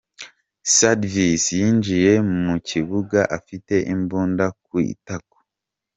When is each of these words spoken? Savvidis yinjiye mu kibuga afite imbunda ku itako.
Savvidis 0.75 1.45
yinjiye 1.59 2.13
mu 2.43 2.55
kibuga 2.67 3.19
afite 3.37 3.75
imbunda 3.93 4.45
ku 4.63 4.73
itako. 4.93 5.37